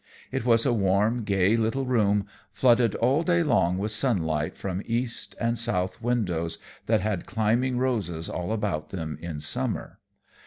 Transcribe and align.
It 0.31 0.45
was 0.47 0.65
a 0.65 0.73
warm, 0.73 1.23
gay 1.25 1.55
little 1.55 1.85
room, 1.85 2.25
flooded 2.53 2.95
all 2.95 3.21
day 3.21 3.43
long 3.43 3.77
with 3.77 3.91
sunlight 3.91 4.57
from 4.57 4.81
east 4.87 5.35
and 5.39 5.59
south 5.59 6.01
windows 6.01 6.57
that 6.87 7.01
had 7.01 7.27
climbing 7.27 7.77
roses 7.77 8.27
all 8.27 8.51
about 8.51 8.89
them 8.89 9.19
in 9.21 9.39
summer. 9.41 9.99